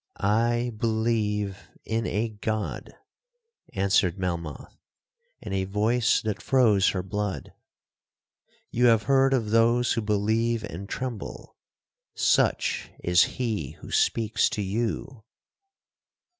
'I 0.19 0.71
believe 0.77 1.69
in 1.85 2.07
a 2.07 2.29
God,' 2.29 2.91
answered 3.73 4.17
Melmoth, 4.17 4.75
in 5.41 5.53
a 5.53 5.65
voice 5.65 6.23
that 6.23 6.41
froze 6.41 6.89
her 6.89 7.03
blood; 7.03 7.53
'you 8.71 8.85
have 8.87 9.03
heard 9.03 9.31
of 9.31 9.51
those 9.51 9.93
who 9.93 10.01
believe 10.01 10.63
and 10.63 10.89
tremble,—such 10.89 11.53
is 13.03 13.23
he 13.37 13.73
who 13.81 13.91
speaks 13.91 14.49
to 14.49 14.63
you!' 14.63 15.23